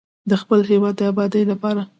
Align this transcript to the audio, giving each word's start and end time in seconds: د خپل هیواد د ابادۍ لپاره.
د 0.29 0.31
خپل 0.41 0.59
هیواد 0.71 0.95
د 0.97 1.01
ابادۍ 1.11 1.43
لپاره. 1.51 1.81